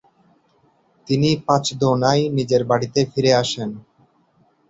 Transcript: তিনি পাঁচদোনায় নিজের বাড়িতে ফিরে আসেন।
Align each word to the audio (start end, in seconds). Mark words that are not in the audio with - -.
তিনি 1.07 1.29
পাঁচদোনায় 1.47 2.23
নিজের 2.37 2.61
বাড়িতে 2.69 2.99
ফিরে 3.11 3.31
আসেন। 3.41 3.69